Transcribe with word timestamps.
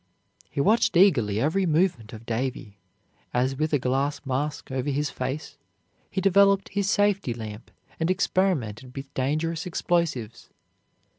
He 0.49 0.59
watched 0.59 0.97
eagerly 0.97 1.39
every 1.39 1.67
movement 1.67 2.11
of 2.11 2.25
Davy, 2.25 2.79
as 3.35 3.55
with 3.57 3.71
a 3.71 3.77
glass 3.77 4.19
mask 4.25 4.71
over 4.71 4.89
his 4.89 5.11
face, 5.11 5.59
he 6.09 6.19
developed 6.19 6.69
his 6.69 6.89
safety 6.89 7.35
lamp 7.35 7.69
and 7.99 8.09
experimented 8.09 8.95
with 8.97 9.13
dangerous 9.13 9.67
explosives. 9.67 10.49